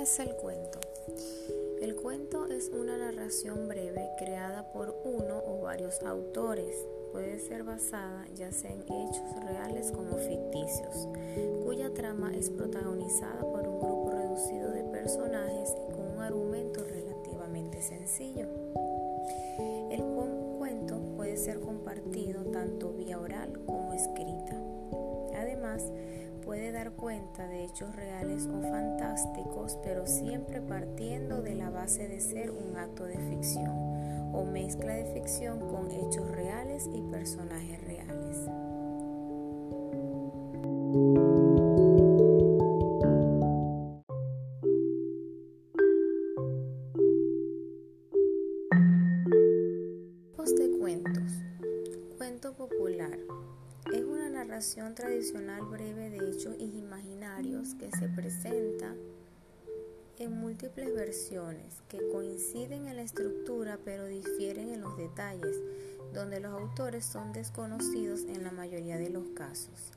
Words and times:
es 0.00 0.18
el 0.18 0.34
cuento? 0.36 0.80
El 1.82 1.94
cuento 1.94 2.46
es 2.46 2.70
una 2.70 2.96
narración 2.96 3.68
breve 3.68 4.08
creada 4.18 4.72
por 4.72 4.96
uno 5.04 5.42
o 5.46 5.60
varios 5.60 6.02
autores. 6.02 6.74
Puede 7.12 7.38
ser 7.38 7.64
basada 7.64 8.24
ya 8.34 8.50
sea 8.50 8.70
en 8.70 8.80
hechos 8.80 9.44
reales 9.44 9.92
como 9.92 10.16
ficticios, 10.16 11.06
cuya 11.64 11.92
trama 11.92 12.34
es 12.34 12.48
protagonizada 12.48 13.40
por 13.40 13.68
un 13.68 13.78
grupo 13.78 14.10
reducido 14.10 14.70
de 14.70 14.84
personajes 14.84 15.76
y 15.88 15.92
con 15.92 16.16
un 16.16 16.22
argumento 16.22 16.82
relativamente 16.82 17.82
sencillo. 17.82 18.46
El 19.90 20.02
cuento 20.58 20.98
puede 21.14 21.36
ser 21.36 21.60
compartido 21.60 22.42
tanto 22.46 22.94
vía 22.94 23.20
oral 23.20 23.60
como 23.66 23.92
escrita. 23.92 24.56
Además, 25.36 25.84
puede 26.50 26.72
dar 26.72 26.90
cuenta 26.90 27.46
de 27.46 27.62
hechos 27.62 27.94
reales 27.94 28.48
o 28.48 28.60
fantásticos, 28.60 29.78
pero 29.84 30.04
siempre 30.04 30.60
partiendo 30.60 31.42
de 31.42 31.54
la 31.54 31.70
base 31.70 32.08
de 32.08 32.18
ser 32.18 32.50
un 32.50 32.76
acto 32.76 33.04
de 33.04 33.18
ficción 33.18 33.70
o 34.34 34.44
mezcla 34.50 34.94
de 34.94 35.04
ficción 35.04 35.60
con 35.60 35.88
hechos 35.92 36.28
reales 36.28 36.90
y 36.92 37.02
personajes 37.02 37.80
reales. 37.84 38.50
de 50.58 50.78
cuentos. 50.80 51.32
Cuento 52.18 52.52
popular 52.54 53.20
narración 54.44 54.94
tradicional 54.94 55.60
breve 55.66 56.08
de 56.08 56.16
hechos 56.16 56.56
imaginarios 56.58 57.74
que 57.74 57.90
se 57.90 58.08
presenta 58.08 58.94
en 60.18 60.32
múltiples 60.32 60.94
versiones 60.94 61.82
que 61.88 61.98
coinciden 62.10 62.86
en 62.86 62.96
la 62.96 63.02
estructura 63.02 63.78
pero 63.84 64.06
difieren 64.06 64.70
en 64.70 64.80
los 64.80 64.96
detalles, 64.96 65.54
donde 66.14 66.40
los 66.40 66.58
autores 66.58 67.04
son 67.04 67.34
desconocidos 67.34 68.22
en 68.22 68.42
la 68.42 68.50
mayoría 68.50 68.96
de 68.96 69.10
los 69.10 69.28
casos. 69.34 69.92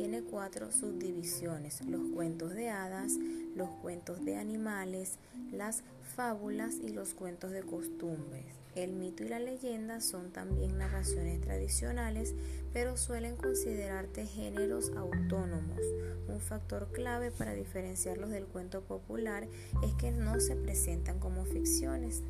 Tiene 0.00 0.22
cuatro 0.22 0.72
subdivisiones, 0.72 1.82
los 1.82 2.00
cuentos 2.14 2.54
de 2.54 2.70
hadas, 2.70 3.18
los 3.54 3.68
cuentos 3.82 4.24
de 4.24 4.36
animales, 4.36 5.18
las 5.52 5.82
fábulas 6.16 6.76
y 6.76 6.88
los 6.88 7.12
cuentos 7.12 7.50
de 7.50 7.60
costumbres. 7.60 8.46
El 8.74 8.94
mito 8.94 9.24
y 9.24 9.28
la 9.28 9.38
leyenda 9.38 10.00
son 10.00 10.30
también 10.32 10.78
narraciones 10.78 11.42
tradicionales, 11.42 12.34
pero 12.72 12.96
suelen 12.96 13.36
considerarse 13.36 14.24
géneros 14.24 14.90
autónomos. 14.96 15.82
Un 16.28 16.40
factor 16.40 16.90
clave 16.92 17.30
para 17.30 17.52
diferenciarlos 17.52 18.30
del 18.30 18.46
cuento 18.46 18.80
popular 18.80 19.46
es 19.82 19.92
que 19.96 20.12
no 20.12 20.40
se 20.40 20.56
presentan 20.56 21.18
como 21.18 21.44
ficciones. 21.44 22.22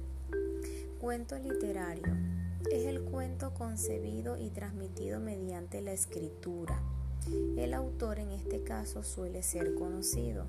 Cuento 0.98 1.38
literario 1.38 2.16
es 2.68 2.86
el 2.86 3.00
cuento 3.02 3.54
concebido 3.54 4.36
y 4.36 4.50
transmitido 4.50 5.20
mediante 5.20 5.80
la 5.82 5.92
escritura. 5.92 6.82
El 7.56 7.74
autor 7.74 8.18
en 8.18 8.30
este 8.30 8.62
caso 8.62 9.02
suele 9.02 9.42
ser 9.42 9.74
conocido. 9.74 10.46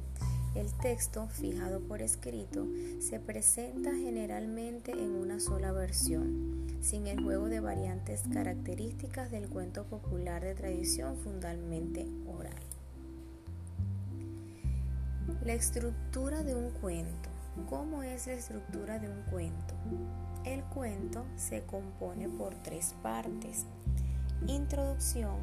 El 0.56 0.74
texto, 0.74 1.28
fijado 1.30 1.80
por 1.80 2.02
escrito, 2.02 2.68
se 3.00 3.22
presenta 3.22 3.92
generalmente 3.96 4.92
en 4.92 5.16
una 5.16 5.40
sola 5.40 5.72
versión, 5.72 6.68
sin 6.82 7.08
el 7.08 7.24
juego 7.24 7.48
de 7.48 7.62
variantes 7.62 8.24
características 8.34 9.32
del 9.32 9.48
cuento 9.48 9.86
popular 9.86 10.44
de 10.44 10.54
tradición 10.54 11.16
fundamentalmente 11.18 12.06
oral. 12.28 12.54
La 15.46 15.54
estructura 15.54 16.44
de 16.44 16.54
un 16.54 16.70
cuento. 16.72 17.30
¿Cómo 17.70 18.04
es 18.04 18.28
la 18.28 18.34
estructura 18.34 19.00
de 19.00 19.10
un 19.10 19.22
cuento? 19.24 19.74
El 20.46 20.64
cuento 20.64 21.26
se 21.38 21.64
compone 21.64 22.28
por 22.28 22.56
tres 22.56 22.94
partes. 23.02 23.66
Introducción, 24.48 25.38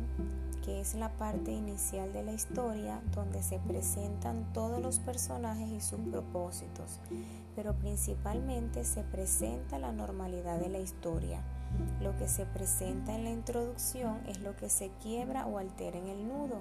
que 0.69 0.83
es 0.83 0.95
la 0.95 1.09
parte 1.09 1.51
inicial 1.51 2.13
de 2.13 2.23
la 2.23 2.35
historia 2.35 3.01
donde 3.15 3.43
se 3.43 3.59
presentan 3.59 4.53
todos 4.53 4.83
los 4.83 4.99
personajes 4.99 5.67
y 5.71 5.81
sus 5.81 5.99
propósitos, 6.01 7.01
pero 7.57 7.73
principalmente 7.73 8.85
se 8.85 9.03
presenta 9.03 9.79
la 9.79 9.93
normalidad 9.93 10.61
de 10.61 10.69
la 10.69 10.79
historia. 10.79 11.43
Lo 12.03 12.15
que 12.19 12.29
se 12.29 12.45
presenta 12.45 13.15
en 13.15 13.25
la 13.25 13.31
introducción 13.31 14.21
es 14.27 14.41
lo 14.41 14.57
que 14.57 14.69
se 14.69 14.91
quiebra 15.03 15.47
o 15.47 15.57
altera 15.57 15.97
en 15.97 16.09
el 16.09 16.29
nudo. 16.29 16.61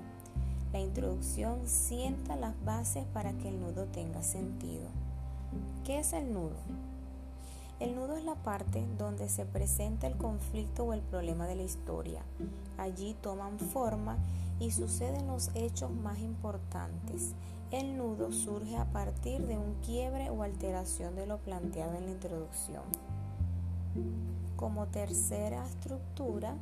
La 0.72 0.80
introducción 0.80 1.68
sienta 1.68 2.38
las 2.38 2.56
bases 2.64 3.04
para 3.14 3.34
que 3.34 3.50
el 3.50 3.60
nudo 3.60 3.88
tenga 3.88 4.24
sentido. 4.24 4.88
¿Qué 5.84 6.00
es 6.00 6.14
el 6.14 6.32
nudo? 6.32 6.56
El 7.80 7.96
nudo 7.96 8.18
es 8.18 8.26
la 8.26 8.34
parte 8.34 8.84
donde 8.98 9.30
se 9.30 9.46
presenta 9.46 10.08
el 10.08 10.18
conflicto 10.18 10.84
o 10.84 10.94
el 10.94 11.02
problema 11.02 11.46
de 11.46 11.56
la 11.56 11.62
historia. 11.62 12.24
Allí 12.76 13.16
toman 13.22 13.60
forma 13.60 14.18
y 14.60 14.72
suceden 14.72 15.28
los 15.28 15.52
hechos 15.54 15.92
más 15.92 16.18
importantes. 16.18 17.36
El 17.70 17.96
nudo 17.96 18.32
surge 18.32 18.78
a 18.78 18.86
partir 18.86 19.46
de 19.46 19.60
un 19.60 19.76
quiebre 19.86 20.32
o 20.32 20.42
alteración 20.42 21.16
de 21.16 21.28
lo 21.28 21.38
planteado 21.38 21.94
en 21.94 22.06
la 22.06 22.12
introducción. 22.12 22.82
Como 24.56 24.88
tercera 24.88 25.64
estructura, 25.68 26.56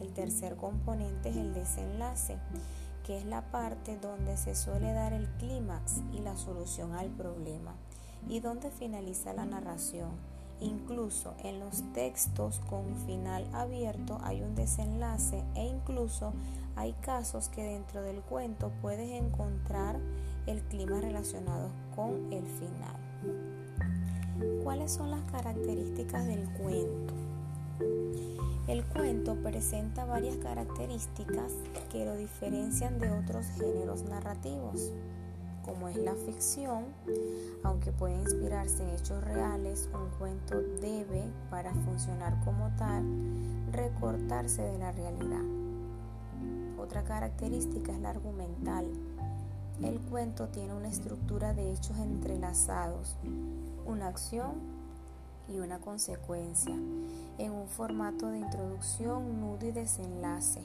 el 0.00 0.12
tercer 0.12 0.56
componente 0.56 1.28
es 1.28 1.36
el 1.36 1.54
desenlace, 1.54 2.38
que 3.06 3.18
es 3.18 3.24
la 3.24 3.42
parte 3.52 3.98
donde 3.98 4.36
se 4.36 4.56
suele 4.56 4.92
dar 4.94 5.12
el 5.12 5.28
clímax 5.34 6.00
y 6.12 6.18
la 6.18 6.36
solución 6.36 6.94
al 6.94 7.08
problema, 7.10 7.76
y 8.28 8.40
donde 8.40 8.72
finaliza 8.72 9.32
la 9.32 9.44
narración 9.44 10.10
Incluso 10.60 11.34
en 11.42 11.58
los 11.58 11.82
textos 11.94 12.60
con 12.68 12.94
final 13.06 13.46
abierto 13.54 14.18
hay 14.22 14.42
un 14.42 14.54
desenlace 14.54 15.42
e 15.54 15.64
incluso 15.64 16.34
hay 16.76 16.92
casos 17.00 17.48
que 17.48 17.62
dentro 17.62 18.02
del 18.02 18.20
cuento 18.20 18.70
puedes 18.82 19.10
encontrar 19.10 19.98
el 20.46 20.60
clima 20.62 21.00
relacionado 21.00 21.70
con 21.94 22.32
el 22.32 22.44
final. 22.46 22.96
¿Cuáles 24.62 24.92
son 24.92 25.10
las 25.10 25.22
características 25.30 26.26
del 26.26 26.48
cuento? 26.52 27.14
El 28.68 28.84
cuento 28.84 29.34
presenta 29.42 30.04
varias 30.04 30.36
características 30.36 31.52
que 31.90 32.04
lo 32.04 32.14
diferencian 32.16 32.98
de 32.98 33.10
otros 33.10 33.46
géneros 33.58 34.04
narrativos 34.04 34.92
como 35.70 35.86
es 35.86 35.96
la 35.98 36.16
ficción, 36.16 36.86
aunque 37.62 37.92
puede 37.92 38.16
inspirarse 38.16 38.82
en 38.82 38.90
hechos 38.90 39.22
reales, 39.22 39.88
un 39.94 40.10
cuento 40.18 40.60
debe, 40.80 41.22
para 41.48 41.72
funcionar 41.72 42.36
como 42.44 42.70
tal, 42.76 43.04
recortarse 43.70 44.62
de 44.62 44.78
la 44.78 44.90
realidad. 44.90 45.44
Otra 46.76 47.04
característica 47.04 47.92
es 47.92 48.00
la 48.00 48.10
argumental. 48.10 48.84
El 49.80 50.00
cuento 50.00 50.48
tiene 50.48 50.74
una 50.74 50.88
estructura 50.88 51.54
de 51.54 51.70
hechos 51.70 51.96
entrelazados, 51.98 53.16
una 53.86 54.08
acción 54.08 54.54
y 55.48 55.60
una 55.60 55.78
consecuencia, 55.78 56.74
en 57.38 57.52
un 57.52 57.68
formato 57.68 58.26
de 58.26 58.38
introducción, 58.38 59.40
nudo 59.40 59.66
y 59.66 59.70
desenlace. 59.70 60.64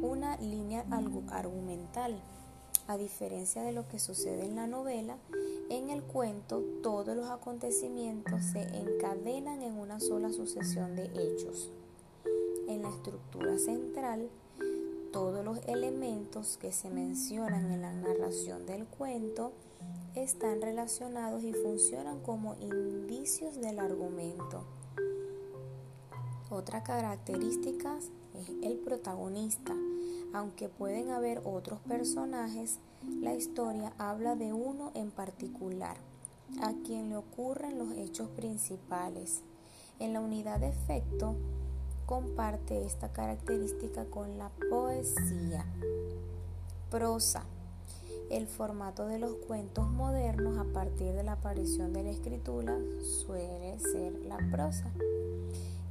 Una 0.00 0.38
línea 0.38 0.86
argumental 1.30 2.18
a 2.90 2.98
diferencia 2.98 3.62
de 3.62 3.70
lo 3.70 3.86
que 3.86 4.00
sucede 4.00 4.44
en 4.44 4.56
la 4.56 4.66
novela, 4.66 5.16
en 5.68 5.90
el 5.90 6.02
cuento 6.02 6.60
todos 6.82 7.16
los 7.16 7.30
acontecimientos 7.30 8.42
se 8.46 8.62
encadenan 8.62 9.62
en 9.62 9.78
una 9.78 10.00
sola 10.00 10.32
sucesión 10.32 10.96
de 10.96 11.04
hechos. 11.04 11.70
En 12.66 12.82
la 12.82 12.88
estructura 12.88 13.56
central, 13.58 14.28
todos 15.12 15.44
los 15.44 15.60
elementos 15.68 16.56
que 16.56 16.72
se 16.72 16.90
mencionan 16.90 17.70
en 17.70 17.82
la 17.82 17.92
narración 17.92 18.66
del 18.66 18.86
cuento 18.86 19.52
están 20.16 20.60
relacionados 20.60 21.44
y 21.44 21.52
funcionan 21.52 22.18
como 22.18 22.56
indicios 22.56 23.60
del 23.60 23.78
argumento. 23.78 24.64
Otra 26.50 26.82
característica 26.82 27.96
es 28.34 28.50
el 28.64 28.78
protagonista. 28.78 29.76
Aunque 30.32 30.68
pueden 30.68 31.10
haber 31.10 31.42
otros 31.44 31.80
personajes, 31.80 32.78
la 33.20 33.34
historia 33.34 33.92
habla 33.98 34.36
de 34.36 34.52
uno 34.52 34.92
en 34.94 35.10
particular, 35.10 35.96
a 36.62 36.72
quien 36.84 37.08
le 37.08 37.16
ocurren 37.16 37.78
los 37.78 37.92
hechos 37.92 38.28
principales. 38.30 39.42
En 39.98 40.12
la 40.12 40.20
unidad 40.20 40.60
de 40.60 40.68
efecto, 40.68 41.34
comparte 42.06 42.84
esta 42.84 43.12
característica 43.12 44.04
con 44.04 44.38
la 44.38 44.50
poesía. 44.70 45.64
Prosa. 46.90 47.44
El 48.30 48.46
formato 48.46 49.06
de 49.06 49.18
los 49.18 49.34
cuentos 49.34 49.88
modernos 49.90 50.58
a 50.58 50.72
partir 50.72 51.12
de 51.12 51.24
la 51.24 51.32
aparición 51.32 51.92
de 51.92 52.04
la 52.04 52.10
escritura 52.10 52.78
suele 53.02 53.78
ser 53.80 54.12
la 54.24 54.38
prosa. 54.50 54.92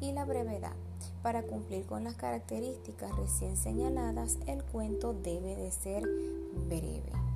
Y 0.01 0.11
la 0.13 0.25
brevedad. 0.25 0.75
Para 1.21 1.43
cumplir 1.43 1.85
con 1.85 2.05
las 2.05 2.15
características 2.15 3.15
recién 3.17 3.57
señaladas, 3.57 4.37
el 4.47 4.63
cuento 4.63 5.13
debe 5.13 5.55
de 5.55 5.71
ser 5.71 6.03
breve. 6.67 7.28